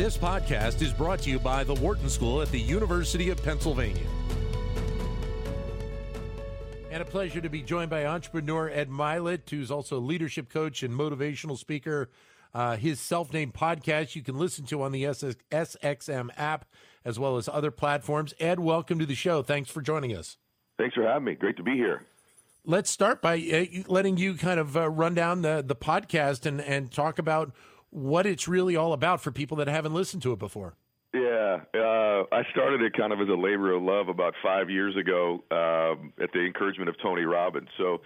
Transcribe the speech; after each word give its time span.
This 0.00 0.16
podcast 0.16 0.80
is 0.80 0.94
brought 0.94 1.18
to 1.24 1.30
you 1.30 1.38
by 1.38 1.62
the 1.62 1.74
Wharton 1.74 2.08
School 2.08 2.40
at 2.40 2.50
the 2.50 2.58
University 2.58 3.28
of 3.28 3.42
Pennsylvania. 3.42 4.06
And 6.90 7.02
a 7.02 7.04
pleasure 7.04 7.42
to 7.42 7.50
be 7.50 7.60
joined 7.60 7.90
by 7.90 8.06
entrepreneur 8.06 8.70
Ed 8.70 8.88
Mylett, 8.88 9.50
who's 9.50 9.70
also 9.70 9.98
a 9.98 10.00
leadership 10.00 10.48
coach 10.48 10.82
and 10.82 10.94
motivational 10.94 11.58
speaker. 11.58 12.08
Uh, 12.54 12.76
his 12.76 12.98
self 12.98 13.30
named 13.34 13.52
podcast 13.52 14.16
you 14.16 14.22
can 14.22 14.38
listen 14.38 14.64
to 14.64 14.80
on 14.80 14.92
the 14.92 15.04
SS- 15.04 15.36
SXM 15.52 16.30
app 16.38 16.64
as 17.04 17.18
well 17.18 17.36
as 17.36 17.46
other 17.46 17.70
platforms. 17.70 18.32
Ed, 18.40 18.58
welcome 18.58 18.98
to 19.00 19.04
the 19.04 19.14
show. 19.14 19.42
Thanks 19.42 19.68
for 19.68 19.82
joining 19.82 20.16
us. 20.16 20.38
Thanks 20.78 20.94
for 20.94 21.02
having 21.02 21.24
me. 21.24 21.34
Great 21.34 21.58
to 21.58 21.62
be 21.62 21.74
here. 21.74 22.06
Let's 22.64 22.88
start 22.88 23.20
by 23.20 23.36
uh, 23.36 23.82
letting 23.86 24.16
you 24.16 24.32
kind 24.32 24.60
of 24.60 24.78
uh, 24.78 24.88
run 24.88 25.12
down 25.12 25.42
the, 25.42 25.62
the 25.62 25.76
podcast 25.76 26.46
and, 26.46 26.58
and 26.58 26.90
talk 26.90 27.18
about 27.18 27.52
what 27.90 28.26
it's 28.26 28.48
really 28.48 28.76
all 28.76 28.92
about 28.92 29.20
for 29.20 29.30
people 29.30 29.56
that 29.58 29.68
haven't 29.68 29.94
listened 29.94 30.22
to 30.22 30.32
it 30.32 30.38
before. 30.38 30.74
Yeah, 31.12 31.60
uh, 31.74 32.24
I 32.32 32.44
started 32.52 32.82
it 32.82 32.92
kind 32.96 33.12
of 33.12 33.20
as 33.20 33.28
a 33.28 33.34
labor 33.34 33.72
of 33.72 33.82
love 33.82 34.08
about 34.08 34.34
five 34.42 34.70
years 34.70 34.96
ago 34.96 35.42
um, 35.50 36.12
at 36.22 36.30
the 36.32 36.40
encouragement 36.46 36.88
of 36.88 36.96
Tony 37.02 37.22
Robbins. 37.22 37.68
So 37.76 38.00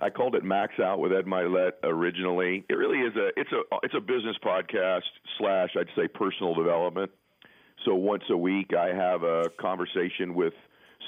I 0.00 0.10
called 0.10 0.34
it 0.34 0.42
Max 0.42 0.80
Out 0.80 0.98
with 0.98 1.12
Ed 1.12 1.26
Mylett 1.26 1.72
originally. 1.84 2.64
It 2.68 2.74
really 2.74 2.98
is 2.98 3.14
a 3.16 3.28
it's 3.36 3.52
a 3.52 3.62
it's 3.84 3.94
a 3.94 4.00
business 4.00 4.36
podcast 4.44 5.02
slash 5.38 5.70
I'd 5.78 5.86
say 5.94 6.08
personal 6.08 6.54
development. 6.54 7.12
So 7.84 7.94
once 7.94 8.24
a 8.30 8.36
week 8.36 8.72
I 8.76 8.88
have 8.88 9.22
a 9.22 9.44
conversation 9.60 10.34
with 10.34 10.54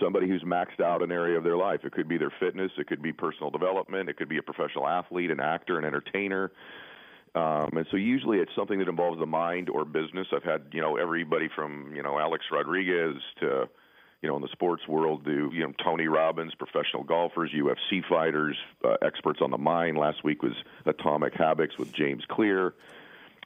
somebody 0.01 0.29
who's 0.29 0.43
maxed 0.43 0.81
out 0.81 1.03
an 1.03 1.11
area 1.11 1.37
of 1.37 1.45
their 1.45 1.57
life. 1.57 1.81
It 1.85 1.93
could 1.93 2.09
be 2.09 2.19
their 2.19 2.33
fitness, 2.39 2.71
it 2.79 2.87
could 2.87 3.03
be 3.03 3.13
personal 3.13 3.51
development, 3.51 4.09
it 4.09 4.17
could 4.17 4.29
be 4.29 4.39
a 4.39 4.43
professional 4.43 4.87
athlete, 4.87 5.31
an 5.31 5.41
actor, 5.41 5.79
an 5.79 5.85
entertainer. 5.85 6.53
Um, 7.35 7.71
and 7.77 7.87
so 7.91 7.97
usually 7.97 8.39
it's 8.39 8.55
something 8.55 8.79
that 8.79 8.89
involves 8.89 9.19
the 9.19 9.27
mind 9.27 9.71
or 9.71 9.85
business. 9.85 10.27
I've 10.35 10.43
had 10.43 10.63
you 10.73 10.83
know 10.83 10.97
everybody 10.97 11.49
from 11.55 11.93
you 11.95 12.03
know 12.03 12.19
Alex 12.19 12.45
Rodriguez 12.53 13.17
to 13.41 13.69
you 14.21 14.29
know 14.29 14.37
in 14.37 14.43
the 14.43 14.49
sports 14.53 14.87
world 14.87 15.25
to 15.25 15.51
you 15.53 15.67
know 15.67 15.73
Tony 15.83 16.09
Robbins, 16.09 16.55
professional 16.55 17.05
golfers, 17.05 17.51
UFC 17.53 18.05
fighters, 18.07 18.57
uh, 18.85 18.97
experts 19.01 19.41
on 19.41 19.51
the 19.51 19.59
mind. 19.59 19.97
Last 19.97 20.23
week 20.25 20.43
was 20.43 20.53
Atomic 20.85 21.33
Habits 21.35 21.79
with 21.79 21.93
James 21.93 22.23
Clear. 22.29 22.75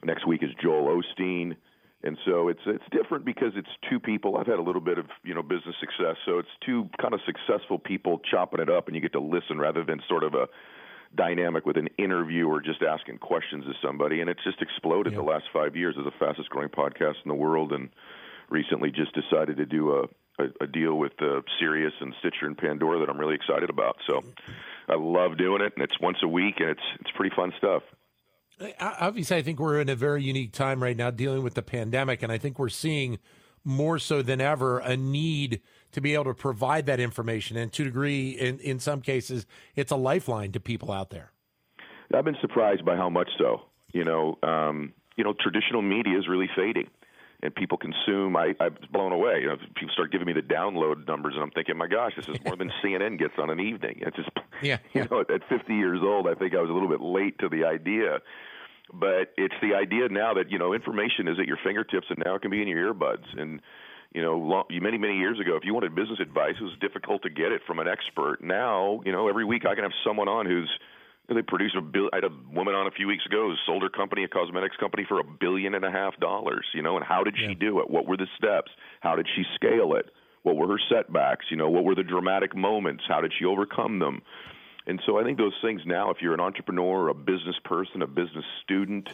Next 0.03 0.27
week 0.27 0.43
is 0.43 0.51
Joel 0.61 1.01
Osteen. 1.01 1.55
And 2.03 2.17
so 2.25 2.47
it's 2.47 2.61
it's 2.67 2.83
different 2.91 3.25
because 3.25 3.53
it's 3.55 3.69
two 3.89 3.99
people. 3.99 4.37
I've 4.37 4.45
had 4.45 4.59
a 4.59 4.61
little 4.61 4.81
bit 4.81 4.97
of 4.97 5.07
you 5.23 5.33
know 5.33 5.41
business 5.41 5.75
success, 5.79 6.15
so 6.25 6.39
it's 6.39 6.49
two 6.63 6.89
kind 7.01 7.13
of 7.13 7.21
successful 7.25 7.79
people 7.79 8.19
chopping 8.19 8.59
it 8.59 8.69
up, 8.69 8.87
and 8.87 8.95
you 8.95 9.01
get 9.01 9.13
to 9.13 9.19
listen 9.19 9.57
rather 9.57 9.83
than 9.83 10.01
sort 10.07 10.23
of 10.23 10.35
a 10.35 10.47
dynamic 11.15 11.65
with 11.65 11.77
an 11.77 11.89
interview 11.97 12.47
or 12.47 12.61
just 12.61 12.81
asking 12.81 13.17
questions 13.19 13.65
to 13.65 13.73
somebody. 13.81 14.21
And 14.21 14.29
it's 14.29 14.43
just 14.43 14.61
exploded 14.61 15.13
the 15.15 15.21
last 15.23 15.45
five 15.53 15.75
years 15.75 15.95
as 15.97 16.05
the 16.05 16.11
fastest 16.19 16.49
growing 16.49 16.69
podcast 16.69 17.15
in 17.23 17.29
the 17.29 17.35
world. 17.35 17.71
And 17.71 17.89
recently 18.49 18.91
just 18.91 19.13
decided 19.13 19.57
to 19.57 19.65
do 19.65 19.91
a, 19.91 20.03
a, 20.43 20.47
a 20.61 20.67
deal 20.67 20.95
with 20.95 21.13
uh, 21.21 21.41
Sirius 21.59 21.93
and 21.99 22.13
Stitcher 22.19 22.45
and 22.45 22.57
Pandora 22.57 22.99
that 22.99 23.09
I'm 23.09 23.19
really 23.19 23.35
excited 23.35 23.69
about. 23.69 23.97
So 24.07 24.23
I 24.87 24.95
love 24.95 25.37
doing 25.37 25.61
it, 25.61 25.73
and 25.75 25.83
it's 25.83 25.99
once 25.99 26.17
a 26.23 26.27
week, 26.27 26.55
and 26.59 26.69
it's 26.69 26.81
it's 26.99 27.11
pretty 27.15 27.35
fun 27.35 27.53
stuff. 27.57 27.83
Obviously, 28.79 29.37
I 29.37 29.41
think 29.43 29.59
we're 29.59 29.79
in 29.79 29.89
a 29.89 29.95
very 29.95 30.23
unique 30.23 30.51
time 30.51 30.81
right 30.81 30.97
now 30.97 31.11
dealing 31.11 31.43
with 31.43 31.53
the 31.53 31.61
pandemic, 31.61 32.23
and 32.23 32.31
I 32.31 32.37
think 32.37 32.57
we're 32.57 32.69
seeing 32.69 33.19
more 33.63 33.99
so 33.99 34.21
than 34.21 34.41
ever 34.41 34.79
a 34.79 34.95
need 34.95 35.61
to 35.97 36.01
be 36.01 36.13
able 36.13 36.25
to 36.25 36.33
provide 36.35 36.85
that 36.85 36.99
information. 36.99 37.57
And 37.57 37.73
to 37.73 37.81
a 37.81 37.85
degree, 37.85 38.29
in, 38.29 38.59
in 38.59 38.77
some 38.77 39.01
cases, 39.01 39.47
it's 39.75 39.91
a 39.91 39.95
lifeline 39.95 40.51
to 40.51 40.59
people 40.59 40.91
out 40.91 41.09
there. 41.09 41.31
I've 42.13 42.23
been 42.23 42.37
surprised 42.39 42.85
by 42.85 42.95
how 42.95 43.09
much 43.09 43.29
so. 43.39 43.61
You 43.93 44.05
know, 44.05 44.37
um, 44.43 44.93
you 45.15 45.23
know, 45.23 45.33
traditional 45.39 45.81
media 45.81 46.19
is 46.19 46.27
really 46.27 46.49
fading, 46.55 46.87
and 47.41 47.53
people 47.55 47.79
consume. 47.79 48.37
I, 48.37 48.53
I 48.59 48.67
was 48.67 48.85
blown 48.93 49.11
away. 49.11 49.39
You 49.41 49.47
know, 49.47 49.57
people 49.73 49.89
start 49.91 50.11
giving 50.11 50.27
me 50.27 50.33
the 50.33 50.41
download 50.41 51.07
numbers, 51.07 51.33
and 51.33 51.41
I'm 51.41 51.49
thinking, 51.49 51.75
my 51.75 51.87
gosh, 51.87 52.11
this 52.15 52.27
is 52.27 52.37
more 52.45 52.55
than 52.55 52.71
CNN 52.83 53.17
gets 53.17 53.33
on 53.39 53.49
an 53.49 53.59
evening. 53.59 54.01
It's 54.01 54.17
just, 54.17 54.29
yeah, 54.61 54.77
you 54.93 55.07
know, 55.09 55.21
at 55.21 55.49
50 55.49 55.73
years 55.73 56.01
old, 56.03 56.27
I 56.27 56.35
think 56.35 56.53
I 56.53 56.61
was 56.61 56.69
a 56.69 56.73
little 56.73 56.89
bit 56.89 57.01
late 57.01 57.39
to 57.39 57.49
the 57.49 57.63
idea. 57.63 58.19
But 58.93 59.33
it's 59.35 59.55
the 59.63 59.73
idea 59.73 60.09
now 60.09 60.35
that 60.35 60.51
you 60.51 60.59
know 60.59 60.73
information 60.73 61.27
is 61.27 61.39
at 61.39 61.47
your 61.47 61.57
fingertips, 61.63 62.05
and 62.11 62.21
now 62.23 62.35
it 62.35 62.43
can 62.43 62.51
be 62.51 62.61
in 62.61 62.67
your 62.67 62.93
earbuds. 62.93 63.25
And 63.35 63.61
you 64.17 64.23
know, 64.23 64.35
long, 64.35 64.63
many 64.71 64.97
many 64.97 65.15
years 65.19 65.39
ago, 65.39 65.57
if 65.57 65.63
you 65.63 65.75
wanted 65.75 65.93
business 65.93 66.19
advice, 66.19 66.55
it 66.59 66.63
was 66.63 66.75
difficult 66.81 67.21
to 67.21 67.29
get 67.29 67.51
it 67.51 67.61
from 67.67 67.77
an 67.77 67.87
expert. 67.87 68.39
Now, 68.41 68.99
you 69.05 69.11
know, 69.11 69.27
every 69.27 69.45
week 69.45 69.63
I 69.63 69.75
can 69.75 69.83
have 69.83 69.93
someone 70.03 70.27
on 70.27 70.47
who's 70.47 70.71
they 71.29 71.43
produce 71.43 71.75
a 71.77 71.81
bill. 71.81 72.09
I 72.11 72.15
had 72.15 72.23
a 72.23 72.31
woman 72.51 72.73
on 72.73 72.87
a 72.87 72.91
few 72.91 73.05
weeks 73.05 73.27
ago 73.27 73.49
who 73.49 73.55
sold 73.67 73.83
her 73.83 73.89
company, 73.89 74.23
a 74.23 74.27
cosmetics 74.27 74.75
company, 74.77 75.05
for 75.07 75.19
a 75.19 75.23
billion 75.23 75.75
and 75.75 75.85
a 75.85 75.91
half 75.91 76.19
dollars. 76.19 76.65
You 76.73 76.81
know, 76.81 76.95
and 76.97 77.05
how 77.05 77.23
did 77.23 77.35
she 77.37 77.53
do 77.53 77.79
it? 77.79 77.91
What 77.91 78.07
were 78.07 78.17
the 78.17 78.25
steps? 78.35 78.71
How 79.01 79.15
did 79.15 79.27
she 79.35 79.43
scale 79.53 79.93
it? 79.93 80.09
What 80.41 80.55
were 80.55 80.67
her 80.67 80.79
setbacks? 80.89 81.45
You 81.51 81.57
know, 81.57 81.69
what 81.69 81.83
were 81.83 81.93
the 81.93 82.01
dramatic 82.01 82.55
moments? 82.55 83.03
How 83.07 83.21
did 83.21 83.33
she 83.37 83.45
overcome 83.45 83.99
them? 83.99 84.23
And 84.87 84.99
so 85.05 85.19
I 85.19 85.23
think 85.23 85.37
those 85.37 85.53
things 85.61 85.81
now, 85.85 86.09
if 86.09 86.23
you're 86.23 86.33
an 86.33 86.39
entrepreneur, 86.39 87.09
a 87.09 87.13
business 87.13 87.57
person, 87.63 88.01
a 88.01 88.07
business 88.07 88.45
student, 88.63 89.09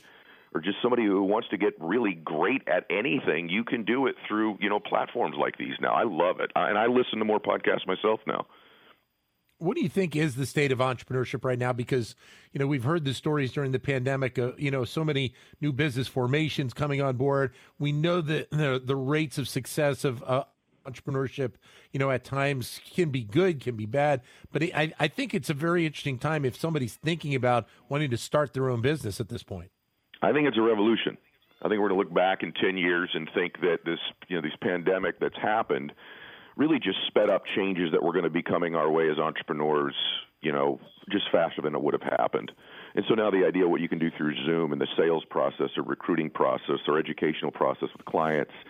or 0.53 0.61
just 0.61 0.77
somebody 0.81 1.05
who 1.05 1.23
wants 1.23 1.47
to 1.49 1.57
get 1.57 1.73
really 1.79 2.13
great 2.13 2.61
at 2.67 2.85
anything, 2.89 3.49
you 3.49 3.63
can 3.63 3.83
do 3.83 4.07
it 4.07 4.15
through 4.27 4.57
you 4.61 4.69
know 4.69 4.79
platforms 4.79 5.35
like 5.39 5.57
these 5.57 5.73
now. 5.81 5.93
I 5.93 6.03
love 6.03 6.39
it, 6.39 6.51
and 6.55 6.77
I 6.77 6.87
listen 6.87 7.19
to 7.19 7.25
more 7.25 7.39
podcasts 7.39 7.87
myself 7.87 8.19
now. 8.27 8.45
What 9.59 9.77
do 9.77 9.83
you 9.83 9.89
think 9.89 10.15
is 10.15 10.35
the 10.35 10.45
state 10.45 10.71
of 10.71 10.79
entrepreneurship 10.79 11.45
right 11.45 11.57
now? 11.57 11.73
Because 11.73 12.15
you 12.51 12.59
know 12.59 12.67
we've 12.67 12.83
heard 12.83 13.05
the 13.05 13.13
stories 13.13 13.51
during 13.51 13.71
the 13.71 13.79
pandemic. 13.79 14.37
Uh, 14.37 14.51
you 14.57 14.71
know, 14.71 14.85
so 14.85 15.03
many 15.03 15.33
new 15.61 15.71
business 15.71 16.07
formations 16.07 16.73
coming 16.73 17.01
on 17.01 17.15
board. 17.15 17.53
We 17.79 17.91
know 17.91 18.21
that 18.21 18.51
the, 18.51 18.81
the 18.83 18.95
rates 18.95 19.37
of 19.37 19.47
success 19.47 20.03
of 20.03 20.23
uh, 20.23 20.43
entrepreneurship, 20.85 21.53
you 21.91 21.99
know, 21.99 22.11
at 22.11 22.23
times 22.23 22.79
can 22.93 23.09
be 23.09 23.23
good, 23.23 23.61
can 23.61 23.75
be 23.75 23.85
bad. 23.85 24.21
But 24.51 24.63
I, 24.63 24.93
I 24.99 25.07
think 25.07 25.33
it's 25.33 25.49
a 25.49 25.53
very 25.53 25.85
interesting 25.85 26.19
time 26.19 26.45
if 26.45 26.59
somebody's 26.59 26.95
thinking 26.95 27.33
about 27.33 27.67
wanting 27.89 28.11
to 28.11 28.17
start 28.17 28.53
their 28.53 28.69
own 28.69 28.81
business 28.81 29.19
at 29.19 29.29
this 29.29 29.43
point. 29.43 29.71
I 30.23 30.31
think 30.31 30.47
it's 30.47 30.57
a 30.57 30.61
revolution. 30.61 31.17
I 31.61 31.67
think 31.67 31.81
we're 31.81 31.89
going 31.89 32.01
to 32.01 32.07
look 32.07 32.13
back 32.13 32.43
in 32.43 32.53
10 32.53 32.77
years 32.77 33.09
and 33.13 33.29
think 33.35 33.59
that 33.59 33.79
this, 33.85 33.99
you 34.29 34.37
know, 34.37 34.41
this 34.41 34.55
pandemic 34.61 35.19
that's 35.19 35.37
happened 35.37 35.91
really 36.55 36.79
just 36.79 36.97
sped 37.07 37.29
up 37.29 37.43
changes 37.55 37.91
that 37.91 38.01
were 38.01 38.13
going 38.13 38.23
to 38.23 38.29
be 38.29 38.43
coming 38.43 38.73
our 38.75 38.89
way 38.89 39.09
as 39.09 39.17
entrepreneurs, 39.17 39.95
you 40.41 40.51
know, 40.51 40.79
just 41.11 41.25
faster 41.31 41.61
than 41.61 41.75
it 41.75 41.81
would 41.81 41.93
have 41.93 42.17
happened. 42.17 42.51
And 42.95 43.03
so 43.09 43.15
now 43.15 43.31
the 43.31 43.45
idea 43.45 43.65
of 43.65 43.71
what 43.71 43.81
you 43.81 43.89
can 43.89 43.99
do 43.99 44.11
through 44.17 44.35
Zoom 44.45 44.71
and 44.71 44.79
the 44.79 44.87
sales 44.97 45.23
process 45.29 45.69
or 45.77 45.83
recruiting 45.83 46.29
process 46.29 46.79
or 46.87 46.97
educational 46.97 47.51
process 47.51 47.89
with 47.95 48.05
clients– 48.05 48.53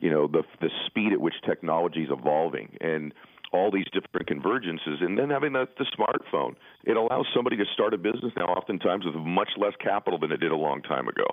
you 0.00 0.10
know 0.10 0.26
the 0.26 0.42
the 0.60 0.70
speed 0.86 1.12
at 1.12 1.20
which 1.20 1.34
technology 1.44 2.02
is 2.02 2.10
evolving 2.10 2.76
and 2.80 3.14
all 3.56 3.70
these 3.70 3.86
different 3.92 4.28
convergences. 4.28 5.02
And 5.02 5.18
then 5.18 5.30
having 5.30 5.52
the, 5.52 5.66
the 5.78 5.86
smartphone 5.96 6.54
it 6.84 6.96
allows 6.96 7.26
somebody 7.34 7.56
to 7.56 7.64
start 7.72 7.94
a 7.94 7.98
business 7.98 8.32
now 8.36 8.46
oftentimes 8.46 9.04
with 9.04 9.14
much 9.14 9.50
less 9.56 9.72
capital 9.82 10.18
than 10.18 10.30
it 10.30 10.38
did 10.38 10.52
a 10.52 10.56
long 10.56 10.82
time 10.82 11.08
ago. 11.08 11.24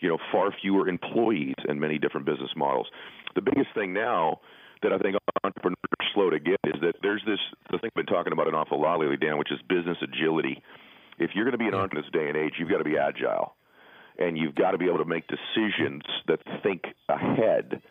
You 0.00 0.08
know 0.08 0.18
far 0.32 0.52
fewer 0.60 0.88
employees 0.88 1.56
and 1.66 1.80
many 1.80 1.98
different 1.98 2.26
business 2.26 2.50
models. 2.56 2.88
The 3.34 3.42
biggest 3.42 3.68
thing 3.74 3.92
now 3.92 4.40
that 4.82 4.92
I 4.92 4.98
think 4.98 5.16
entrepreneurs 5.44 5.76
are 6.00 6.06
slow 6.14 6.30
to 6.30 6.38
get 6.38 6.58
is 6.64 6.80
that 6.82 6.94
there's 7.02 7.22
this 7.26 7.40
the 7.70 7.78
thing 7.78 7.90
I've 7.96 8.06
been 8.06 8.14
talking 8.14 8.32
about 8.32 8.48
an 8.48 8.54
awful 8.54 8.80
lot 8.80 9.00
lately, 9.00 9.16
Dan, 9.16 9.38
which 9.38 9.52
is 9.52 9.58
business 9.68 9.98
agility. 10.02 10.62
If 11.18 11.30
you're 11.34 11.44
going 11.44 11.52
to 11.52 11.58
be 11.58 11.66
an 11.66 11.74
entrepreneur 11.74 12.04
in 12.06 12.12
this 12.12 12.20
day 12.20 12.28
and 12.28 12.36
age, 12.36 12.54
you've 12.58 12.70
got 12.70 12.78
to 12.78 12.84
be 12.84 12.96
agile, 12.96 13.54
and 14.18 14.38
you've 14.38 14.54
got 14.54 14.72
to 14.72 14.78
be 14.78 14.86
able 14.86 14.98
to 14.98 15.04
make 15.04 15.24
decisions 15.26 16.02
that 16.28 16.40
think 16.62 16.82
ahead 17.08 17.82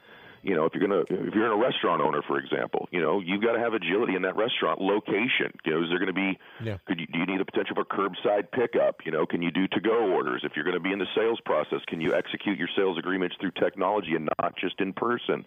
you 0.44 0.56
know, 0.56 0.66
if 0.66 0.74
you're 0.74 0.88
gonna 0.88 1.02
if 1.02 1.34
you're 1.34 1.46
in 1.46 1.52
a 1.52 1.62
restaurant 1.62 2.02
owner, 2.02 2.22
for 2.28 2.40
example, 2.40 2.88
you 2.92 3.02
know, 3.02 3.20
you've 3.20 3.42
got 3.42 3.54
to 3.54 3.60
have 3.60 3.74
agility 3.74 4.16
in 4.16 4.22
that 4.24 4.36
restaurant 4.36 4.82
location. 4.82 5.52
You 5.66 5.74
know, 5.74 5.84
is 5.84 5.90
there 5.90 6.00
going 6.00 6.14
to 6.14 6.14
be? 6.14 6.40
Yeah. 6.64 6.78
Could 6.88 7.00
you, 7.00 7.08
do 7.08 7.20
you 7.20 7.26
need 7.26 7.40
the 7.40 7.46
potential 7.46 7.76
for 7.76 7.86
curbside 7.86 8.52
pickup? 8.52 9.06
You 9.06 9.12
know, 9.12 9.26
can 9.26 9.42
you 9.42 9.52
do 9.52 9.68
to 9.68 9.80
go 9.80 10.12
orders? 10.12 10.42
If 10.44 10.54
you're 10.56 10.66
going 10.66 10.78
to 10.78 10.84
be 10.84 10.92
in 10.92 11.00
the 11.00 11.08
sales 11.16 11.40
process, 11.46 11.80
can 11.88 12.02
you 12.02 12.14
execute 12.14 12.58
your 12.58 12.70
sales 12.76 12.98
agreements 12.98 13.36
through 13.40 13.52
technology 13.52 14.16
and 14.16 14.30
not 14.40 14.56
just 14.58 14.80
in 14.80 14.94
person? 14.94 15.46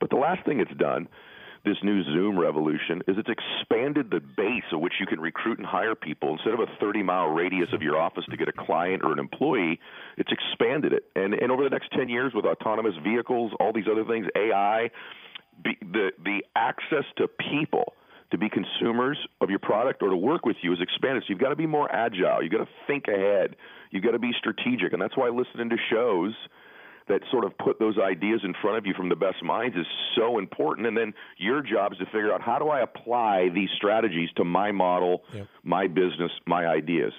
But 0.00 0.10
the 0.10 0.16
last 0.16 0.44
thing 0.44 0.60
it's 0.60 0.74
done 0.78 1.08
this 1.68 1.76
new 1.82 2.02
Zoom 2.04 2.38
revolution 2.38 3.02
is 3.06 3.16
it's 3.18 3.28
expanded 3.28 4.10
the 4.10 4.20
base 4.20 4.64
of 4.72 4.80
which 4.80 4.94
you 4.98 5.06
can 5.06 5.20
recruit 5.20 5.58
and 5.58 5.66
hire 5.66 5.94
people. 5.94 6.32
Instead 6.32 6.54
of 6.54 6.60
a 6.60 6.66
30 6.80 7.02
mile 7.02 7.28
radius 7.28 7.68
of 7.74 7.82
your 7.82 7.98
office 7.98 8.24
to 8.30 8.36
get 8.36 8.48
a 8.48 8.52
client 8.52 9.02
or 9.04 9.12
an 9.12 9.18
employee, 9.18 9.78
it's 10.16 10.30
expanded 10.32 10.94
it. 10.94 11.04
And, 11.14 11.34
and 11.34 11.52
over 11.52 11.64
the 11.64 11.70
next 11.70 11.92
10 11.92 12.08
years 12.08 12.32
with 12.34 12.46
autonomous 12.46 12.94
vehicles, 13.04 13.52
all 13.60 13.72
these 13.74 13.84
other 13.90 14.04
things, 14.04 14.26
AI, 14.34 14.90
be, 15.62 15.76
the, 15.82 16.12
the 16.24 16.42
access 16.56 17.04
to 17.18 17.28
people 17.28 17.92
to 18.30 18.38
be 18.38 18.48
consumers 18.48 19.18
of 19.40 19.50
your 19.50 19.58
product 19.58 20.02
or 20.02 20.08
to 20.08 20.16
work 20.16 20.46
with 20.46 20.56
you 20.62 20.72
is 20.72 20.80
expanded. 20.80 21.22
So 21.24 21.26
you've 21.30 21.40
got 21.40 21.50
to 21.50 21.56
be 21.56 21.66
more 21.66 21.94
agile. 21.94 22.42
You've 22.42 22.52
got 22.52 22.64
to 22.64 22.68
think 22.86 23.08
ahead. 23.08 23.56
You've 23.90 24.04
got 24.04 24.12
to 24.12 24.18
be 24.18 24.32
strategic. 24.38 24.92
And 24.94 25.02
that's 25.02 25.16
why 25.16 25.28
listening 25.28 25.68
to 25.68 25.76
shows– 25.90 26.34
that 27.08 27.20
sort 27.30 27.44
of 27.44 27.56
put 27.58 27.78
those 27.78 27.96
ideas 27.98 28.40
in 28.44 28.54
front 28.60 28.78
of 28.78 28.86
you 28.86 28.94
from 28.94 29.08
the 29.08 29.16
best 29.16 29.42
minds 29.42 29.76
is 29.76 29.86
so 30.16 30.38
important. 30.38 30.86
And 30.86 30.96
then 30.96 31.14
your 31.36 31.62
job 31.62 31.92
is 31.92 31.98
to 31.98 32.06
figure 32.06 32.32
out 32.32 32.40
how 32.40 32.58
do 32.58 32.68
I 32.68 32.80
apply 32.80 33.48
these 33.54 33.70
strategies 33.76 34.30
to 34.36 34.44
my 34.44 34.72
model, 34.72 35.22
yep. 35.34 35.46
my 35.62 35.86
business, 35.86 36.30
my 36.46 36.66
ideas. 36.66 37.12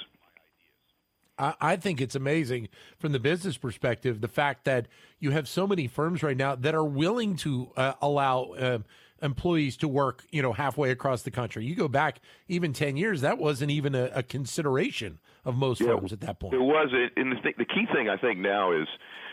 I, 1.38 1.54
I 1.60 1.76
think 1.76 2.02
it's 2.02 2.16
amazing 2.16 2.70
from 2.98 3.12
the 3.12 3.20
business 3.20 3.58
perspective 3.58 4.22
the 4.22 4.28
fact 4.28 4.66
that 4.66 4.88
you 5.20 5.32
have 5.32 5.48
so 5.48 5.66
many 5.66 5.88
firms 5.88 6.22
right 6.22 6.38
now 6.38 6.56
that 6.56 6.76
are 6.76 6.86
willing 6.86 7.36
to 7.38 7.72
uh, 7.76 7.94
allow 8.02 8.52
uh, 8.58 8.80
employees 9.22 9.78
to 9.78 9.88
work, 9.88 10.26
you 10.32 10.42
know, 10.42 10.54
halfway 10.54 10.92
across 10.92 11.24
the 11.24 11.32
country. 11.32 11.66
You 11.66 11.76
go 11.76 11.88
back 11.88 12.20
even 12.48 12.74
ten 12.74 12.98
years, 12.98 13.22
that 13.22 13.38
wasn't 13.38 13.72
even 13.72 13.96
a, 13.96 14.12
a 14.14 14.24
consideration 14.24 15.20
of 15.46 15.56
most 15.56 15.82
yeah, 15.82 15.88
firms 15.88 16.14
at 16.14 16.22
that 16.22 16.40
point. 16.40 16.54
It 16.54 16.62
was, 16.62 16.90
and 17.16 17.32
the, 17.32 17.42
th- 17.42 17.56
the 17.58 17.66
key 17.66 17.86
thing 17.94 18.10
I 18.10 18.18
think 18.18 18.40
now 18.40 18.72
is, 18.72 18.88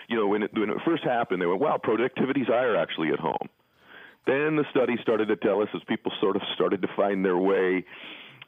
you 0.09 0.17
know, 0.17 0.27
when 0.27 0.43
it, 0.43 0.51
when 0.55 0.71
it 0.71 0.79
first 0.85 1.05
happened, 1.05 1.43
they 1.43 1.47
went, 1.47 1.61
"Wow, 1.61 1.79
productivity's 1.83 2.47
higher 2.47 2.77
actually 2.77 3.11
at 3.11 3.19
home." 3.19 3.49
Then 4.27 4.57
the 4.57 4.65
study 4.71 4.97
started 5.03 5.29
to 5.29 5.37
tell 5.37 5.63
us 5.63 5.69
as 5.75 5.83
people 5.87 6.13
sort 6.21 6.37
of 6.37 6.43
started 6.55 6.83
to 6.83 6.89
find 6.97 7.25
their 7.25 7.39
way 7.39 7.85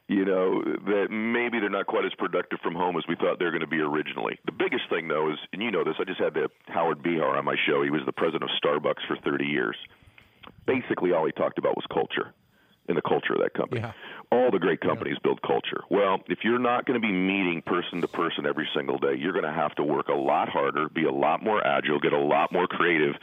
you 0.09 0.25
know, 0.25 0.63
that 0.65 1.09
maybe 1.11 1.61
they're 1.61 1.69
not 1.69 1.87
quite 1.87 2.07
as 2.07 2.15
productive 2.17 2.59
from 2.63 2.75
home 2.75 2.97
as 2.97 3.05
we 3.07 3.15
thought 3.15 3.39
they're 3.39 3.51
going 3.51 3.61
to 3.61 3.67
be 3.67 3.81
originally. 3.81 4.39
The 4.47 4.53
biggest 4.53 4.89
thing, 4.89 5.07
though, 5.07 5.31
is, 5.31 5.39
and 5.53 5.63
you 5.63 5.71
know 5.71 5.85
this, 5.85 5.97
I 6.01 6.05
just 6.05 6.19
had 6.19 6.33
the 6.33 6.49
Howard 6.69 7.03
Behar 7.03 7.37
on 7.37 7.45
my 7.45 7.57
show. 7.67 7.83
He 7.83 7.91
was 7.91 8.01
the 8.07 8.13
president 8.13 8.45
of 8.45 8.51
Starbucks 8.57 9.07
for 9.07 9.19
30 9.23 9.45
years. 9.45 9.77
Basically, 10.67 11.13
all 11.13 11.27
he 11.27 11.33
talked 11.33 11.59
about 11.59 11.77
was 11.77 11.85
culture 11.93 12.33
and 12.89 12.97
the 12.97 13.03
culture 13.03 13.35
of 13.35 13.41
that 13.41 13.53
company. 13.53 13.83
Yeah. 13.83 13.93
All 14.31 14.51
the 14.51 14.59
great 14.59 14.81
companies 14.81 15.15
yeah. 15.17 15.25
build 15.25 15.43
culture. 15.43 15.83
Well, 15.89 16.19
if 16.29 16.41
you're 16.43 16.59
not 16.59 16.85
going 16.85 17.01
to 17.01 17.07
be 17.07 17.13
meeting 17.13 17.63
person 17.65 18.01
to 18.03 18.09
person 18.09 18.47
every 18.47 18.69
single 18.75 18.99
day, 18.99 19.15
you're 19.19 19.33
going 19.33 19.45
to 19.45 19.53
have 19.53 19.75
to 19.77 19.83
work 19.83 20.09
a 20.09 20.15
lot 20.15 20.49
harder, 20.49 20.89
be 20.89 21.05
a 21.05 21.13
lot 21.13 21.43
more 21.43 21.67
agile, 21.67 21.99
get 21.99 22.13
a 22.13 22.19
lot 22.19 22.53
more 22.53 22.67
creative 22.67 23.15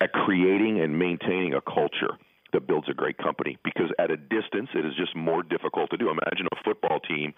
at 0.00 0.12
creating 0.12 0.80
and 0.80 0.98
maintaining 0.98 1.54
a 1.54 1.60
culture 1.60 2.18
that 2.54 2.66
builds 2.66 2.88
a 2.88 2.94
great 2.94 3.18
company 3.18 3.58
because 3.64 3.90
at 3.98 4.10
a 4.10 4.16
distance 4.16 4.70
it 4.74 4.86
is 4.86 4.94
just 4.96 5.14
more 5.14 5.42
difficult 5.42 5.90
to 5.90 5.96
do. 5.98 6.08
Imagine 6.08 6.46
a 6.52 6.62
football 6.64 7.00
team 7.00 7.34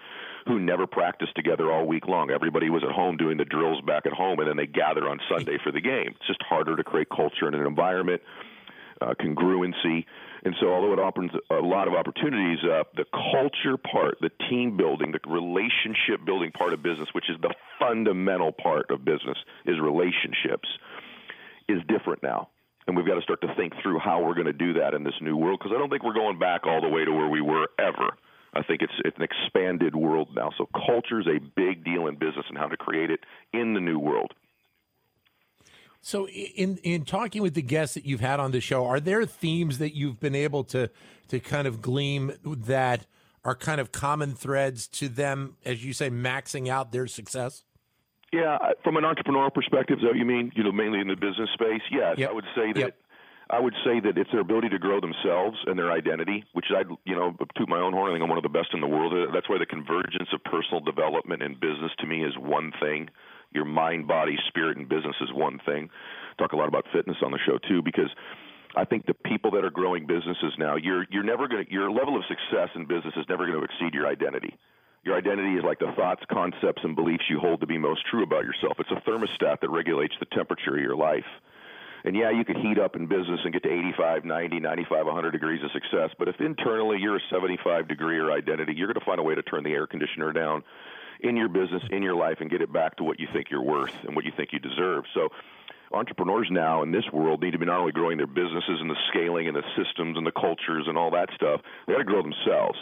who 0.46 0.60
never 0.60 0.86
practiced 0.86 1.34
together 1.34 1.72
all 1.72 1.86
week 1.86 2.06
long. 2.06 2.30
Everybody 2.30 2.70
was 2.70 2.84
at 2.84 2.92
home 2.92 3.16
doing 3.16 3.38
the 3.38 3.44
drills 3.44 3.80
back 3.80 4.06
at 4.06 4.12
home 4.12 4.38
and 4.38 4.48
then 4.48 4.56
they 4.56 4.66
gather 4.66 5.08
on 5.08 5.18
Sunday 5.28 5.58
for 5.64 5.72
the 5.72 5.80
game. 5.80 6.14
It's 6.16 6.26
just 6.26 6.42
harder 6.42 6.76
to 6.76 6.84
create 6.84 7.08
culture 7.08 7.48
in 7.48 7.54
an 7.54 7.66
environment, 7.66 8.22
uh, 9.00 9.14
congruency. 9.18 10.04
And 10.46 10.54
so, 10.60 10.68
although 10.70 10.92
it 10.92 11.00
opens 11.00 11.32
a 11.50 11.54
lot 11.54 11.88
of 11.88 11.94
opportunities, 11.94 12.62
uh, 12.62 12.84
the 12.94 13.04
culture 13.10 13.76
part, 13.76 14.18
the 14.20 14.30
team 14.48 14.76
building, 14.76 15.10
the 15.10 15.18
relationship 15.28 16.24
building 16.24 16.52
part 16.52 16.72
of 16.72 16.84
business, 16.84 17.08
which 17.12 17.28
is 17.28 17.36
the 17.42 17.52
fundamental 17.80 18.52
part 18.52 18.92
of 18.92 19.04
business, 19.04 19.36
is 19.66 19.74
relationships, 19.82 20.68
is 21.68 21.82
different 21.88 22.22
now 22.22 22.48
and 22.86 22.96
we've 22.96 23.06
got 23.06 23.16
to 23.16 23.22
start 23.22 23.40
to 23.40 23.54
think 23.56 23.72
through 23.82 23.98
how 23.98 24.22
we're 24.22 24.34
going 24.34 24.46
to 24.46 24.52
do 24.52 24.74
that 24.74 24.94
in 24.94 25.02
this 25.02 25.14
new 25.20 25.36
world 25.36 25.58
because 25.58 25.72
I 25.74 25.78
don't 25.78 25.90
think 25.90 26.04
we're 26.04 26.14
going 26.14 26.38
back 26.38 26.66
all 26.66 26.80
the 26.80 26.88
way 26.88 27.04
to 27.04 27.10
where 27.10 27.28
we 27.28 27.40
were 27.40 27.68
ever. 27.78 28.10
I 28.54 28.62
think 28.62 28.82
it's 28.82 28.92
it's 29.04 29.16
an 29.18 29.24
expanded 29.24 29.94
world 29.94 30.28
now. 30.34 30.50
So 30.56 30.66
culture 30.86 31.20
is 31.20 31.26
a 31.26 31.40
big 31.56 31.84
deal 31.84 32.06
in 32.06 32.14
business 32.14 32.46
and 32.48 32.56
how 32.56 32.68
to 32.68 32.76
create 32.76 33.10
it 33.10 33.20
in 33.52 33.74
the 33.74 33.80
new 33.80 33.98
world. 33.98 34.32
So 36.06 36.28
in 36.28 36.76
in 36.84 37.04
talking 37.04 37.42
with 37.42 37.54
the 37.54 37.62
guests 37.62 37.96
that 37.96 38.06
you've 38.06 38.20
had 38.20 38.38
on 38.38 38.52
the 38.52 38.60
show, 38.60 38.86
are 38.86 39.00
there 39.00 39.24
themes 39.26 39.78
that 39.78 39.96
you've 39.96 40.20
been 40.20 40.36
able 40.36 40.62
to 40.70 40.88
to 41.30 41.40
kind 41.40 41.66
of 41.66 41.82
glean 41.82 42.36
that 42.44 43.06
are 43.44 43.56
kind 43.56 43.80
of 43.80 43.90
common 43.90 44.36
threads 44.36 44.86
to 44.86 45.08
them 45.08 45.56
as 45.64 45.84
you 45.84 45.92
say 45.92 46.08
maxing 46.08 46.68
out 46.68 46.92
their 46.92 47.08
success? 47.08 47.64
Yeah, 48.32 48.56
from 48.84 48.96
an 48.96 49.02
entrepreneurial 49.02 49.52
perspective, 49.52 49.98
what 50.00 50.14
you 50.14 50.24
mean? 50.24 50.52
You 50.54 50.62
know, 50.62 50.70
mainly 50.70 51.00
in 51.00 51.08
the 51.08 51.16
business 51.16 51.50
space. 51.54 51.82
Yes, 51.90 52.18
yep. 52.18 52.30
I 52.30 52.32
would 52.34 52.46
say 52.54 52.72
that. 52.74 52.80
Yep. 52.80 52.96
I 53.50 53.60
would 53.60 53.74
say 53.84 54.00
that 54.00 54.18
it's 54.18 54.30
their 54.30 54.40
ability 54.40 54.70
to 54.70 54.78
grow 54.78 55.00
themselves 55.00 55.56
and 55.66 55.78
their 55.78 55.92
identity, 55.92 56.44
which 56.52 56.66
I, 56.70 56.82
you 57.04 57.14
know, 57.14 57.32
toot 57.56 57.68
my 57.68 57.78
own 57.78 57.92
horn. 57.92 58.10
I 58.10 58.14
think 58.14 58.22
I'm 58.24 58.28
one 58.28 58.38
of 58.38 58.42
the 58.42 58.48
best 58.48 58.74
in 58.74 58.80
the 58.80 58.88
world. 58.88 59.12
That's 59.32 59.48
why 59.48 59.58
the 59.58 59.66
convergence 59.66 60.28
of 60.32 60.42
personal 60.42 60.80
development 60.80 61.42
and 61.42 61.58
business 61.58 61.92
to 61.98 62.06
me 62.06 62.24
is 62.24 62.34
one 62.36 62.72
thing. 62.80 63.08
Your 63.52 63.64
mind, 63.64 64.06
body, 64.06 64.36
spirit, 64.48 64.76
and 64.76 64.88
business 64.88 65.16
is 65.20 65.32
one 65.32 65.60
thing. 65.64 65.90
Talk 66.38 66.52
a 66.52 66.56
lot 66.56 66.68
about 66.68 66.84
fitness 66.92 67.16
on 67.24 67.32
the 67.32 67.38
show 67.46 67.58
too, 67.68 67.82
because 67.82 68.10
I 68.76 68.84
think 68.84 69.06
the 69.06 69.14
people 69.14 69.50
that 69.52 69.64
are 69.64 69.70
growing 69.70 70.06
businesses 70.06 70.52
now, 70.58 70.76
you're 70.76 71.06
you're 71.10 71.24
never 71.24 71.48
going 71.48 71.66
your 71.70 71.90
level 71.90 72.16
of 72.16 72.24
success 72.28 72.68
in 72.74 72.84
business 72.84 73.14
is 73.16 73.24
never 73.28 73.46
going 73.46 73.58
to 73.58 73.64
exceed 73.64 73.94
your 73.94 74.06
identity. 74.06 74.54
Your 75.04 75.16
identity 75.16 75.54
is 75.54 75.64
like 75.64 75.78
the 75.78 75.92
thoughts, 75.96 76.22
concepts, 76.30 76.82
and 76.82 76.96
beliefs 76.96 77.24
you 77.30 77.38
hold 77.38 77.60
to 77.60 77.66
be 77.66 77.78
most 77.78 78.04
true 78.10 78.24
about 78.24 78.44
yourself. 78.44 78.76
It's 78.80 78.90
a 78.90 79.00
thermostat 79.08 79.60
that 79.60 79.70
regulates 79.70 80.14
the 80.18 80.26
temperature 80.26 80.76
of 80.76 80.82
your 80.82 80.96
life. 80.96 81.24
And 82.04 82.14
yeah, 82.14 82.30
you 82.30 82.44
could 82.44 82.56
heat 82.56 82.78
up 82.78 82.96
in 82.96 83.06
business 83.06 83.40
and 83.44 83.52
get 83.52 83.62
to 83.62 83.72
85, 83.72 84.24
90, 84.24 84.60
95, 84.60 85.06
100 85.06 85.30
degrees 85.30 85.60
of 85.64 85.70
success. 85.70 86.10
But 86.18 86.28
if 86.28 86.40
internally 86.40 86.98
you're 87.00 87.16
a 87.16 87.30
75 87.30 87.88
degree 87.88 88.18
or 88.18 88.32
identity, 88.32 88.74
you're 88.76 88.86
going 88.86 88.98
to 88.98 89.04
find 89.04 89.20
a 89.20 89.22
way 89.22 89.34
to 89.34 89.42
turn 89.42 89.64
the 89.64 89.70
air 89.70 89.86
conditioner 89.86 90.32
down 90.32 90.62
in 91.20 91.36
your 91.36 91.48
business, 91.48 91.82
in 91.90 92.02
your 92.02 92.14
life, 92.14 92.38
and 92.40 92.50
get 92.50 92.60
it 92.60 92.72
back 92.72 92.96
to 92.96 93.04
what 93.04 93.20
you 93.20 93.26
think 93.32 93.50
you're 93.50 93.62
worth 93.62 93.94
and 94.04 94.14
what 94.14 94.24
you 94.24 94.32
think 94.36 94.52
you 94.52 94.58
deserve. 94.58 95.04
So, 95.14 95.28
entrepreneurs 95.92 96.48
now 96.50 96.82
in 96.82 96.90
this 96.90 97.04
world 97.12 97.42
need 97.42 97.52
to 97.52 97.58
be 97.58 97.66
not 97.66 97.78
only 97.78 97.92
growing 97.92 98.16
their 98.16 98.26
businesses 98.26 98.80
and 98.80 98.90
the 98.90 98.96
scaling 99.08 99.46
and 99.46 99.56
the 99.56 99.62
systems 99.76 100.16
and 100.16 100.26
the 100.26 100.32
cultures 100.32 100.86
and 100.88 100.98
all 100.98 101.10
that 101.12 101.28
stuff, 101.34 101.60
they 101.86 101.92
got 101.92 101.98
to 101.98 102.04
grow 102.04 102.22
themselves. 102.22 102.78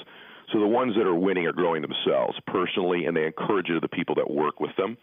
So 0.53 0.61
the 0.61 0.67
ones 0.67 0.95
that 0.97 1.07
are 1.07 1.15
winning 1.15 1.47
are 1.47 1.53
growing 1.53 1.83
themselves 1.83 2.39
personally, 2.47 3.07
and 3.07 3.17
they 3.17 3.27
encourage 3.27 3.69
it 3.69 3.75
to 3.75 3.81
the 3.81 3.89
people 3.89 4.15
that 4.17 4.31
work 4.31 4.61
with 4.61 4.75
them. 4.77 4.97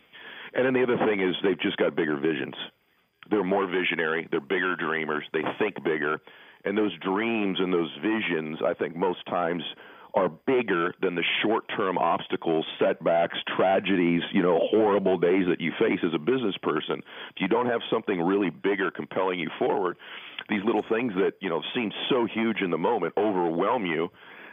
And 0.53 0.65
then 0.65 0.73
the 0.73 0.83
other 0.83 0.97
thing 1.05 1.21
is 1.21 1.35
they've 1.43 1.59
just 1.59 1.77
got 1.77 1.95
bigger 1.95 2.17
visions. 2.17 2.55
They're 3.29 3.43
more 3.43 3.67
visionary. 3.67 4.27
They're 4.29 4.41
bigger 4.41 4.75
dreamers. 4.75 5.23
They 5.33 5.43
think 5.59 5.83
bigger. 5.83 6.19
And 6.65 6.77
those 6.77 6.97
dreams 6.99 7.57
and 7.59 7.73
those 7.73 7.91
visions, 8.01 8.59
I 8.65 8.73
think 8.73 8.95
most 8.95 9.25
times 9.25 9.63
are 10.13 10.29
bigger 10.29 10.93
than 11.01 11.15
the 11.15 11.23
short-term 11.41 11.97
obstacles, 11.97 12.65
setbacks, 12.79 13.37
tragedies, 13.55 14.21
you 14.33 14.41
know, 14.41 14.59
horrible 14.69 15.17
days 15.17 15.45
that 15.49 15.61
you 15.61 15.71
face 15.79 15.99
as 16.05 16.13
a 16.13 16.19
business 16.19 16.55
person. 16.61 17.01
If 17.35 17.41
you 17.41 17.47
don't 17.47 17.67
have 17.67 17.81
something 17.89 18.21
really 18.21 18.49
bigger 18.49 18.91
compelling 18.91 19.39
you 19.39 19.49
forward, 19.57 19.97
these 20.49 20.63
little 20.65 20.83
things 20.89 21.13
that, 21.15 21.33
you 21.39 21.49
know, 21.49 21.61
seem 21.73 21.91
so 22.09 22.25
huge 22.25 22.61
in 22.61 22.71
the 22.71 22.77
moment 22.77 23.13
overwhelm 23.17 23.85
you 23.85 24.09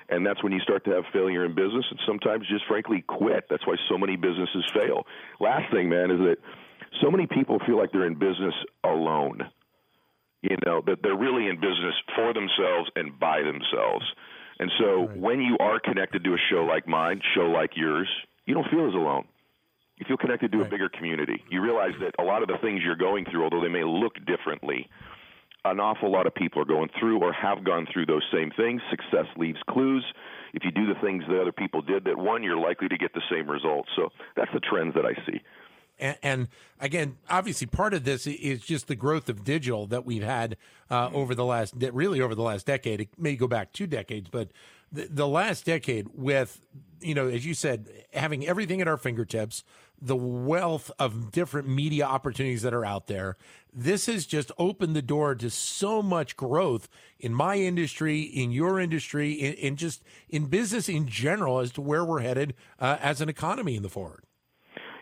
and 0.08 0.26
that's 0.26 0.43
when 0.43 0.52
you 0.52 0.60
start 0.60 0.84
to 0.87 0.90
have 0.93 1.05
failure 1.12 1.44
in 1.44 1.55
business 1.55 1.84
and 1.90 2.00
sometimes 2.06 2.46
just 2.49 2.64
frankly 2.66 3.04
quit. 3.06 3.44
That's 3.50 3.66
why 3.66 3.76
so 3.88 3.99
many 3.99 4.16
businesses 4.16 4.64
fail. 4.72 5.06
Last 5.38 5.70
thing 5.72 5.88
man 5.88 6.11
is 6.11 6.19
that 6.20 6.37
so 7.02 7.11
many 7.11 7.26
people 7.26 7.58
feel 7.66 7.76
like 7.76 7.93
they're 7.93 8.06
in 8.06 8.14
business 8.14 8.54
alone. 8.84 9.43
You 10.43 10.56
know 10.64 10.81
that 10.87 11.02
they're 11.02 11.16
really 11.16 11.49
in 11.49 11.56
business 11.56 11.94
for 12.14 12.32
themselves 12.32 12.90
and 12.96 13.19
by 13.19 13.43
themselves 13.43 14.06
and 14.58 14.70
so 14.78 15.06
right. 15.06 15.16
when 15.19 15.40
you 15.40 15.56
are 15.58 15.81
connected 15.81 16.25
to 16.25 16.34
a 16.34 16.38
show 16.50 16.64
like 16.64 16.87
mine 16.87 17.20
show 17.34 17.46
like 17.46 17.70
yours 17.76 18.08
you 18.46 18.55
don't 18.55 18.69
feel 18.70 18.87
as 18.88 18.94
alone 18.94 19.25
you 19.96 20.06
feel 20.06 20.16
connected 20.16 20.52
to 20.52 20.58
right. 20.58 20.66
a 20.66 20.70
bigger 20.70 20.88
community 20.88 21.43
you 21.50 21.60
realize 21.60 21.93
that 22.00 22.14
a 22.19 22.25
lot 22.25 22.43
of 22.43 22.49
the 22.49 22.58
things 22.62 22.81
you're 22.84 22.96
going 22.96 23.25
through 23.31 23.44
although 23.44 23.61
they 23.61 23.68
may 23.68 23.85
look 23.85 24.14
differently 24.26 24.88
an 25.64 25.80
awful 25.80 26.11
lot 26.11 26.26
of 26.26 26.35
people 26.35 26.62
are 26.62 26.66
going 26.66 26.88
through 26.99 27.21
or 27.21 27.33
have 27.33 27.64
gone 27.64 27.87
through 27.92 28.06
those 28.06 28.23
same 28.33 28.50
things. 28.56 28.80
Success 28.90 29.26
leaves 29.37 29.59
clues. 29.68 30.04
If 30.54 30.64
you 30.64 30.71
do 30.71 30.87
the 30.87 30.99
things 31.00 31.25
that 31.28 31.40
other 31.40 31.52
people 31.52 31.83
did 31.83 32.04
that 32.04 32.16
one, 32.16 32.42
you're 32.42 32.56
likely 32.56 32.88
to 32.88 32.97
get 32.97 33.12
the 33.12 33.23
same 33.30 33.50
results. 33.50 33.88
So 33.97 34.11
that's 34.37 34.50
the 34.52 34.61
trends 34.61 34.94
that 34.94 35.04
I 35.04 35.14
see. 35.26 35.40
And, 35.99 36.17
and, 36.23 36.49
again, 36.81 37.17
obviously, 37.28 37.67
part 37.67 37.95
of 37.95 38.05
this 38.05 38.26
is 38.26 38.61
just 38.61 38.87
the 38.87 38.97
growth 38.97 39.28
of 39.28 39.45
digital 39.45 39.87
that 39.88 40.05
we've 40.05 40.23
had 40.23 40.57
uh, 40.90 41.11
over 41.12 41.35
the 41.35 41.45
last, 41.45 41.75
really 41.93 42.21
over 42.21 42.35
the 42.35 42.43
last 42.43 42.67
decade. 42.67 43.00
It 43.00 43.09
may 43.19 43.37
go 43.37 43.49
back 43.49 43.73
two 43.73 43.87
decades, 43.87 44.28
but 44.31 44.50
the, 44.93 45.09
the 45.11 45.28
last 45.28 45.64
decade 45.64 46.09
with, 46.14 46.61
you 47.00 47.14
know, 47.14 47.28
as 47.28 47.45
you 47.45 47.55
said, 47.55 47.88
having 48.12 48.47
everything 48.47 48.81
at 48.81 48.88
our 48.88 48.97
fingertips, 48.97 49.64
the 50.00 50.17
wealth 50.17 50.90
of 50.99 51.33
different 51.33 51.69
media 51.69 52.05
opportunities 52.05 52.62
that 52.62 52.73
are 52.73 52.85
out 52.85 53.07
there. 53.09 53.37
This 53.73 54.07
has 54.07 54.26
just 54.26 54.52
opened 54.59 54.95
the 54.95 55.02
door 55.02 55.35
to 55.35 55.50
so 55.50 56.02
much 56.02 56.37
growth 56.37 56.88
in 57.19 57.35
my 57.35 57.57
industry, 57.57 58.21
in 58.21 58.50
your 58.50 58.78
industry, 58.78 59.33
in, 59.33 59.55
in 59.55 59.76
just 59.76 60.02
in 60.28 60.47
business 60.47 60.88
in 60.88 61.09
general 61.09 61.59
as 61.59 61.73
to 61.73 61.81
where 61.81 62.05
we're 62.05 62.21
headed 62.21 62.55
uh, 62.78 62.97
as 63.00 63.21
an 63.21 63.28
economy 63.28 63.76
in 63.76 63.83
the 63.83 63.88
forward. 63.88 64.25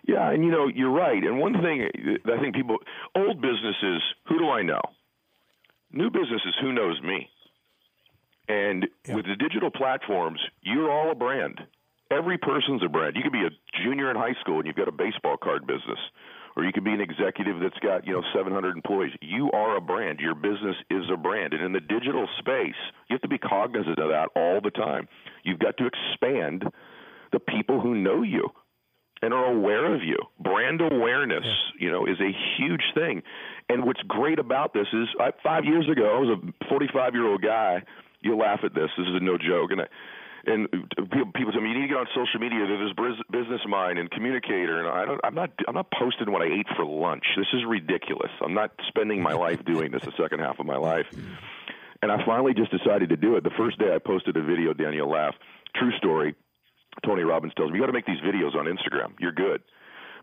Yeah, 0.07 0.31
and 0.31 0.45
you 0.45 0.51
know, 0.51 0.69
you're 0.69 0.91
right. 0.91 1.23
And 1.23 1.39
one 1.39 1.55
thing 1.55 1.89
I 2.27 2.41
think 2.41 2.55
people, 2.55 2.79
old 3.17 3.41
businesses, 3.41 4.03
who 4.29 4.39
do 4.39 4.49
I 4.49 4.63
know? 4.63 4.81
New 5.93 6.11
businesses, 6.11 6.55
who 6.61 6.73
knows 6.73 7.01
me? 7.03 7.29
And 8.49 8.87
yeah. 9.07 9.17
with 9.17 9.27
the 9.27 9.35
digital 9.35 9.71
platforms, 9.71 10.41
you're 10.63 10.91
all 10.91 11.11
a 11.11 11.15
brand 11.15 11.61
every 12.11 12.39
person's 12.39 12.83
a 12.85 12.89
brand. 12.89 13.17
You 13.17 13.23
could 13.23 13.33
be 13.33 13.45
a 13.45 13.83
junior 13.83 14.11
in 14.11 14.17
high 14.17 14.35
school 14.41 14.59
and 14.59 14.67
you've 14.67 14.77
got 14.77 14.89
a 14.89 14.93
baseball 14.93 15.37
card 15.37 15.67
business, 15.67 15.99
or 16.57 16.65
you 16.65 16.73
could 16.73 16.85
be 16.85 16.93
an 16.93 17.01
executive 17.01 17.61
that's 17.61 17.79
got 17.79 18.07
you 18.07 18.13
know 18.13 18.23
700 18.35 18.77
employees. 18.77 19.13
You 19.21 19.51
are 19.53 19.77
a 19.77 19.81
brand. 19.81 20.21
Your 20.21 20.35
business 20.35 20.77
is 20.91 21.05
a 21.13 21.17
brand, 21.17 21.53
and 21.53 21.63
in 21.63 21.73
the 21.73 21.81
digital 21.81 22.29
space, 22.39 22.79
you 23.09 23.15
have 23.15 23.23
to 23.23 23.29
be 23.29 23.39
cognizant 23.39 23.99
of 23.99 24.11
that 24.11 24.29
all 24.35 24.61
the 24.61 24.71
time. 24.71 25.09
You've 25.45 25.59
got 25.59 25.77
to 25.79 25.87
expand 25.87 26.65
the 27.33 27.41
people 27.41 27.81
who 27.81 27.95
know 27.95 28.23
you 28.23 28.51
and 29.27 29.35
are 29.35 29.53
aware 29.53 29.93
of 29.93 30.05
you. 30.05 30.17
Brand 30.39 30.81
awareness, 30.81 31.47
you 31.81 31.91
know, 31.91 32.07
is 32.07 32.21
a 32.21 32.31
huge 32.57 32.85
thing. 32.95 33.25
And 33.69 33.85
what's 33.85 34.01
great 34.03 34.39
about 34.39 34.73
this 34.73 34.87
is, 34.93 35.09
I, 35.19 35.33
five 35.43 35.65
years 35.65 35.89
ago, 35.91 36.17
I 36.17 36.21
was 36.21 36.39
a 36.39 36.67
45 36.69 37.15
year 37.15 37.27
old 37.27 37.43
guy. 37.43 37.83
You 38.21 38.37
laugh 38.37 38.61
at 38.63 38.73
this. 38.73 38.89
This 38.97 39.09
is 39.09 39.21
no 39.21 39.37
joke, 39.37 39.73
and 39.73 39.81
I 39.81 39.87
and 40.47 40.69
people 41.35 41.51
tell 41.51 41.61
me 41.61 41.71
you 41.71 41.75
need 41.75 41.89
to 41.89 41.95
get 41.95 41.97
on 41.97 42.07
social 42.15 42.39
media. 42.39 42.67
There's 42.67 42.95
business 43.33 43.61
mind 43.69 43.99
and 43.99 44.09
communicator, 44.13 44.79
and 44.79 44.89
I 44.89 45.05
don't. 45.05 45.21
I'm 45.25 45.35
not. 45.35 45.51
I'm 45.67 45.75
not 45.75 45.91
posting 45.91 46.31
what 46.31 46.43
I 46.43 46.47
ate 46.47 46.69
for 46.77 46.85
lunch. 46.85 47.25
This 47.37 47.49
is 47.53 47.65
ridiculous. 47.67 48.31
I'm 48.41 48.55
not 48.55 48.71
spending 48.87 49.21
my 49.21 49.33
life 49.33 49.65
doing 49.65 49.91
this. 49.91 50.03
The 50.05 50.13
second 50.17 50.39
half 50.39 50.61
of 50.61 50.67
my 50.67 50.77
life, 50.77 51.07
and 52.01 52.13
I 52.13 52.25
finally 52.25 52.55
just 52.55 52.71
decided 52.71 53.09
to 53.09 53.17
do 53.17 53.35
it. 53.35 53.43
The 53.43 53.51
first 53.59 53.79
day 53.81 53.93
I 53.93 53.99
posted 53.99 54.37
a 54.37 54.43
video, 54.43 54.73
Daniel 54.73 55.11
laugh. 55.11 55.35
True 55.75 55.93
story. 55.99 56.37
Tony 57.05 57.23
Robbins 57.23 57.53
tells 57.55 57.71
me 57.71 57.77
you 57.77 57.83
got 57.83 57.87
to 57.87 57.93
make 57.93 58.07
these 58.07 58.21
videos 58.21 58.55
on 58.55 58.67
Instagram. 58.67 59.13
You're 59.19 59.33
good. 59.33 59.63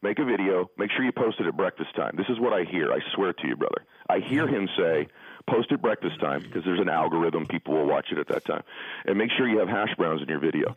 Make 0.01 0.19
a 0.19 0.25
video. 0.25 0.69
Make 0.77 0.91
sure 0.91 1.05
you 1.05 1.13
post 1.13 1.39
it 1.39 1.47
at 1.47 1.55
breakfast 1.55 1.95
time. 1.95 2.15
This 2.17 2.27
is 2.27 2.39
what 2.39 2.51
I 2.51 2.65
hear. 2.65 2.91
I 2.91 2.99
swear 3.15 3.31
to 3.31 3.47
you, 3.47 3.55
brother. 3.55 3.85
I 4.09 4.19
hear 4.19 4.47
him 4.47 4.67
say, 4.77 5.07
post 5.49 5.71
at 5.71 5.81
breakfast 5.81 6.19
time 6.19 6.41
because 6.41 6.63
there's 6.65 6.81
an 6.81 6.89
algorithm. 6.89 7.45
People 7.45 7.75
will 7.75 7.85
watch 7.85 8.07
it 8.11 8.17
at 8.17 8.27
that 8.27 8.43
time. 8.43 8.63
And 9.05 9.17
make 9.17 9.31
sure 9.37 9.47
you 9.47 9.59
have 9.59 9.69
hash 9.69 9.95
browns 9.95 10.21
in 10.21 10.27
your 10.27 10.39
video. 10.39 10.75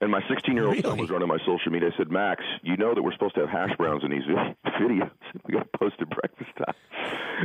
And 0.00 0.10
my 0.10 0.20
16 0.28 0.54
year 0.54 0.66
old 0.66 0.82
son 0.82 0.98
was 0.98 1.08
running 1.08 1.28
my 1.28 1.38
social 1.46 1.72
media. 1.72 1.88
I 1.92 1.96
said, 1.96 2.10
Max, 2.10 2.44
you 2.62 2.76
know 2.76 2.94
that 2.94 3.02
we're 3.02 3.12
supposed 3.12 3.34
to 3.36 3.40
have 3.40 3.48
hash 3.48 3.76
browns 3.78 4.04
in 4.04 4.10
these 4.10 4.24
videos. 4.80 5.10
We 5.46 5.54
got 5.54 5.70
to 5.70 5.78
post 5.78 5.96
at 6.00 6.08
breakfast 6.10 6.50
time. 6.56 6.74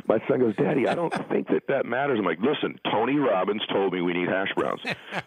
My 0.07 0.17
son 0.27 0.39
goes, 0.39 0.55
Daddy, 0.55 0.87
I 0.87 0.95
don't 0.95 1.13
think 1.29 1.49
that 1.49 1.67
that 1.67 1.85
matters. 1.85 2.17
I'm 2.17 2.25
like, 2.25 2.39
listen, 2.39 2.79
Tony 2.89 3.17
Robbins 3.17 3.61
told 3.71 3.93
me 3.93 4.01
we 4.01 4.13
need 4.13 4.27
hash 4.27 4.47
browns. 4.55 4.81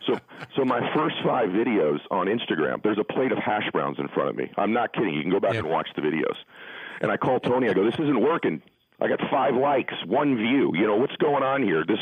so, 0.07 0.19
so 0.57 0.65
my 0.65 0.81
first 0.95 1.17
five 1.25 1.51
videos 1.51 1.99
on 2.11 2.27
Instagram, 2.27 2.83
there's 2.83 2.99
a 2.99 3.05
plate 3.05 3.33
of 3.33 3.39
hash 3.39 3.71
browns 3.73 3.99
in 3.99 4.09
front 4.09 4.31
of 4.31 4.37
me. 4.37 4.51
I'm 4.57 4.73
not 4.73 4.93
kidding. 4.93 5.15
You 5.15 5.23
can 5.23 5.31
go 5.31 5.41
back 5.41 5.53
yeah. 5.53 5.61
and 5.61 5.69
watch 5.69 5.89
the 5.95 6.03
videos. 6.03 6.37
And 7.01 7.13
I 7.13 7.17
call 7.17 7.39
Tony. 7.39 7.69
I 7.69 7.75
go, 7.75 7.85
this 7.85 7.95
isn't 7.95 8.21
working. 8.21 8.63
I 9.01 9.09
got 9.09 9.21
five 9.31 9.55
likes, 9.55 9.95
one 10.07 10.37
view. 10.37 10.73
You 10.75 10.87
know 10.87 10.97
what's 10.97 11.17
going 11.17 11.43
on 11.43 11.63
here? 11.63 11.85
This. 11.87 11.99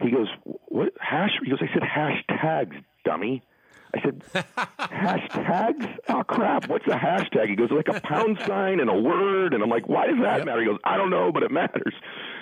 He 0.00 0.10
goes, 0.10 0.28
what 0.44 0.92
hash? 1.00 1.30
He 1.42 1.50
goes, 1.50 1.58
I 1.60 1.72
said 1.74 1.82
hashtags, 1.82 2.82
dummy. 3.04 3.42
I 3.94 4.02
said, 4.02 4.22
hashtags? 4.78 5.98
Oh, 6.08 6.22
crap. 6.22 6.68
What's 6.68 6.86
a 6.86 6.90
hashtag? 6.90 7.48
He 7.48 7.56
goes, 7.56 7.70
like 7.70 7.88
a 7.88 8.00
pound 8.00 8.38
sign 8.46 8.80
and 8.80 8.90
a 8.90 8.94
word. 8.94 9.54
And 9.54 9.62
I'm 9.62 9.70
like, 9.70 9.88
why 9.88 10.06
does 10.06 10.18
that 10.22 10.38
yep. 10.38 10.46
matter? 10.46 10.60
He 10.60 10.66
goes, 10.66 10.78
I 10.84 10.96
don't 10.96 11.10
know, 11.10 11.32
but 11.32 11.42
it 11.42 11.50
matters. 11.50 11.94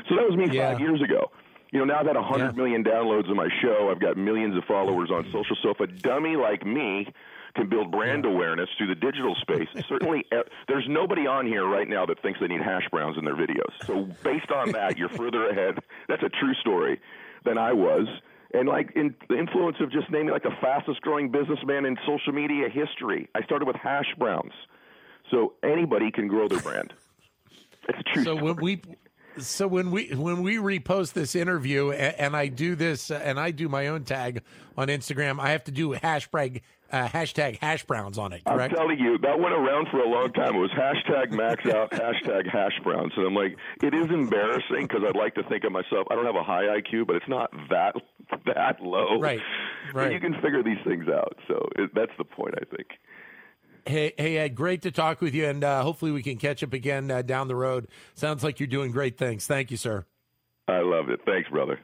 So 0.09 0.17
that 0.17 0.29
was 0.29 0.37
me 0.37 0.49
yeah. 0.51 0.73
five 0.73 0.81
years 0.81 1.03
ago. 1.03 1.31
You 1.73 1.81
know, 1.81 1.85
now 1.85 2.01
I've 2.01 2.07
had 2.07 2.17
100 2.17 2.45
yeah. 2.45 2.53
million 2.53 2.85
downloads 2.85 3.31
of 3.31 3.37
my 3.37 3.49
show. 3.63 3.91
I've 3.91 4.01
got 4.01 4.17
millions 4.17 4.57
of 4.57 4.65
followers 4.65 5.11
on 5.11 5.25
social. 5.27 5.57
So 5.63 5.71
if 5.71 5.81
a 5.81 5.87
dummy 5.87 6.37
like 6.37 6.65
me 6.65 7.09
can 7.55 7.69
build 7.69 7.91
brand 7.91 8.25
awareness 8.25 8.69
through 8.79 8.89
the 8.89 8.95
digital 8.95 9.35
space, 9.41 9.69
certainly 9.89 10.25
eh, 10.33 10.43
there's 10.69 10.87
nobody 10.89 11.27
on 11.27 11.47
here 11.47 11.67
right 11.67 11.89
now 11.89 12.07
that 12.07 12.21
thinks 12.23 12.41
they 12.41 12.47
need 12.47 12.63
hash 12.63 12.89
browns 12.91 13.19
in 13.19 13.25
their 13.25 13.37
videos. 13.37 13.73
So 13.85 14.09
based 14.23 14.51
on 14.51 14.73
that, 14.73 14.97
you're 14.97 15.09
further 15.09 15.49
ahead. 15.49 15.79
That's 16.09 16.23
a 16.23 16.29
true 16.29 16.55
story 16.55 17.01
than 17.45 17.59
I 17.59 17.73
was 17.73 18.07
and 18.53 18.69
like 18.69 18.93
in 18.95 19.15
the 19.29 19.39
influence 19.39 19.77
of 19.81 19.91
just 19.91 20.11
naming 20.11 20.31
like 20.31 20.43
the 20.43 20.55
fastest 20.61 21.01
growing 21.01 21.31
businessman 21.31 21.85
in 21.85 21.97
social 22.07 22.33
media 22.33 22.69
history. 22.69 23.29
I 23.35 23.43
started 23.43 23.67
with 23.67 23.77
hash 23.77 24.15
browns, 24.19 24.53
so 25.31 25.55
anybody 25.63 26.11
can 26.11 26.29
grow 26.29 26.49
their 26.49 26.61
brand. 26.61 26.93
It's 27.89 28.01
a 28.01 28.03
true. 28.03 28.25
So 28.25 28.37
story. 28.37 28.43
when 28.43 28.57
we. 28.57 28.83
So 29.39 29.69
when 29.69 29.93
we 29.93 30.09
when 30.09 30.43
we 30.43 30.57
repost 30.57 31.13
this 31.13 31.37
interview 31.37 31.91
and, 31.91 32.17
and 32.19 32.37
I 32.37 32.49
do 32.49 32.75
this 32.75 33.13
uh, 33.13 33.21
and 33.23 33.39
I 33.39 33.53
do 33.53 33.69
my 33.69 33.87
own 33.89 34.03
tag 34.03 34.43
on 34.77 34.89
Instagram, 34.89 35.39
I 35.39 35.51
have 35.51 35.63
to 35.65 35.71
do 35.71 35.95
hashtag 35.95 36.63
uh, 36.93 37.09
hashtag 37.09 37.59
hash 37.61 37.85
browns 37.85 38.19
on 38.19 38.33
it. 38.33 38.45
Correct? 38.45 38.73
I'm 38.73 38.79
telling 38.79 38.99
you, 38.99 39.19
that 39.19 39.39
went 39.39 39.55
around 39.55 39.89
for 39.91 39.99
a 39.99 40.09
long 40.09 40.33
time. 40.33 40.55
It 40.55 40.59
was 40.59 40.71
hashtag 40.71 41.33
max 41.33 41.67
out, 41.67 41.91
hashtag 41.91 42.49
hash 42.49 42.79
browns, 42.83 43.13
and 43.17 43.27
I'm 43.27 43.35
like, 43.35 43.57
it 43.83 43.95
is 43.95 44.07
embarrassing 44.07 44.83
because 44.83 45.03
I'd 45.07 45.17
like 45.17 45.35
to 45.35 45.43
think 45.45 45.65
of 45.65 45.73
myself. 45.73 46.07
I 46.11 46.15
don't 46.15 46.27
have 46.27 46.37
a 46.37 46.45
high 46.45 46.65
IQ, 46.81 47.07
but 47.07 47.17
it's 47.17 47.29
not 47.29 47.51
that 47.71 47.95
that 48.47 48.81
low. 48.81 49.19
Right, 49.21 49.41
right. 49.93 50.13
You 50.13 50.21
can 50.21 50.35
figure 50.35 50.63
these 50.63 50.79
things 50.85 51.09
out. 51.09 51.37
So 51.49 51.69
it, 51.77 51.91
that's 51.95 52.13
the 52.19 52.25
point, 52.25 52.55
I 52.61 52.77
think. 52.77 52.89
Hey, 53.87 54.13
hey, 54.19 54.39
Ed, 54.39 54.57
great 54.57 54.83
to 54.83 54.91
talk 54.91 55.21
with 55.21 55.33
you, 55.33 55.47
and 55.47 55.63
uh, 55.63 55.83
hopefully 55.83 56.11
we 56.11 56.23
can 56.23 56.39
catch 56.39 56.65
up 56.65 56.73
again 56.73 57.09
uh, 57.09 57.23
down 57.23 57.47
the 57.47 57.55
road. 57.55 57.87
Sounds 58.15 58.43
like 58.43 58.59
you're 58.59 58.67
doing 58.67 58.91
great 58.91 59.17
things. 59.17 59.47
Thank 59.47 59.71
you, 59.71 59.77
sir. 59.77 60.05
I 60.67 60.81
love 60.81 61.09
it. 61.09 61.21
Thanks, 61.25 61.49
brother. 61.49 61.79